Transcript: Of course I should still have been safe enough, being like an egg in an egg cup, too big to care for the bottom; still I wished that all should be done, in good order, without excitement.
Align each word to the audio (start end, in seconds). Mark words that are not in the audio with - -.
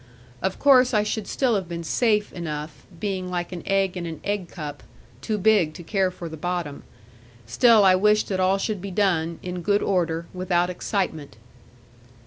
Of 0.41 0.57
course 0.57 0.95
I 0.95 1.03
should 1.03 1.27
still 1.27 1.53
have 1.53 1.69
been 1.69 1.83
safe 1.83 2.33
enough, 2.33 2.87
being 2.99 3.29
like 3.29 3.51
an 3.51 3.61
egg 3.67 3.95
in 3.95 4.07
an 4.07 4.19
egg 4.23 4.47
cup, 4.49 4.81
too 5.21 5.37
big 5.37 5.75
to 5.75 5.83
care 5.83 6.09
for 6.09 6.27
the 6.27 6.35
bottom; 6.37 6.81
still 7.45 7.83
I 7.85 7.93
wished 7.93 8.27
that 8.29 8.39
all 8.39 8.57
should 8.57 8.81
be 8.81 8.89
done, 8.89 9.37
in 9.43 9.61
good 9.61 9.83
order, 9.83 10.25
without 10.33 10.71
excitement. 10.71 11.37